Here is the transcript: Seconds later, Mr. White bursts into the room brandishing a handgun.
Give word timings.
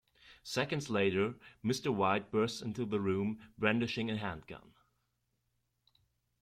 Seconds 0.41 0.89
later, 0.89 1.35
Mr. 1.63 1.93
White 1.93 2.31
bursts 2.31 2.63
into 2.63 2.85
the 2.85 2.99
room 2.99 3.39
brandishing 3.59 4.09
a 4.09 4.17
handgun. 4.17 4.73